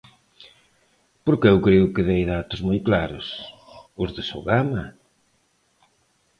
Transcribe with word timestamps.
Porque 1.25 1.47
eu 1.51 1.57
creo 1.65 1.85
que 1.93 2.07
dei 2.09 2.21
datos 2.35 2.59
moi 2.67 2.79
claros, 2.87 3.25
¿os 4.03 4.09
de 4.15 4.23
Sogama? 4.29 4.85